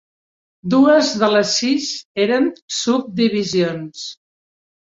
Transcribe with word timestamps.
Dues 0.73 1.11
de 1.23 1.29
les 1.33 1.51
sis 1.59 1.91
eren 2.25 2.49
subdivisions. 2.81 4.09